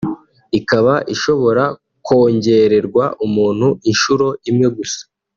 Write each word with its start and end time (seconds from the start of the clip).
ikaba 0.59 0.93
ishobora 1.13 1.63
kongererwa 2.05 3.05
umuntu 3.25 3.67
inshuro 3.91 4.27
imwe 4.49 4.67
gusa 4.77 5.01